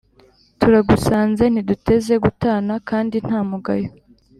[0.59, 3.89] turagusanze ntiduteze gutana, kandi nta mugayo,